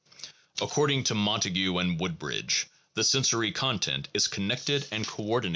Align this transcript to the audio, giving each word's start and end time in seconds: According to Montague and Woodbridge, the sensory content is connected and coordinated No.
According 0.59 1.03
to 1.05 1.13
Montague 1.13 1.77
and 1.77 1.99
Woodbridge, 1.99 2.65
the 2.95 3.03
sensory 3.03 3.51
content 3.51 4.09
is 4.15 4.27
connected 4.27 4.87
and 4.91 5.05
coordinated 5.05 5.43
No. 5.43 5.49